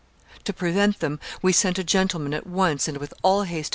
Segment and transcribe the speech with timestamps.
[0.45, 3.69] To prevent them, we sent a gentleman at once and with all haste to M.